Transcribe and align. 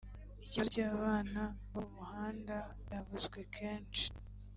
Ikibazo 0.45 0.59
cy’bana 0.73 1.43
bo 1.71 1.81
mu 1.85 1.89
muhanda 1.97 2.55
cyavuzwe 2.85 3.39
kenshi 3.55 4.05